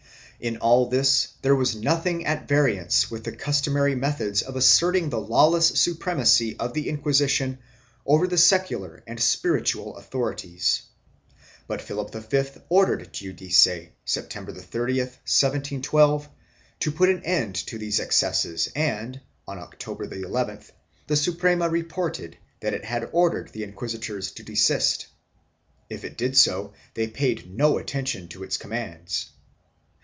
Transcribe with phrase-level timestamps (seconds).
[0.41, 5.19] In all this there was nothing at variance with the customary methods of asserting the
[5.21, 7.59] lawless supremacy of the Inquisition
[8.07, 10.81] over the secular and spiritual authorities,
[11.67, 16.27] but Philip V ordered Giudice, September 30, 1712,
[16.79, 20.71] to put an end to these excesses and, on October llth,
[21.05, 25.05] the Suprema reported that it had ordered the inquisitors to desist.
[25.87, 29.27] If it did so, they paid no attention to its commands.